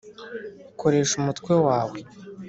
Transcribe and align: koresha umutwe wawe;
koresha 0.79 1.13
umutwe 1.17 1.53
wawe; 1.65 1.99